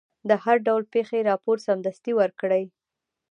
[0.29, 2.63] د هر ډول پېښې راپور سمدستي ورکړئ.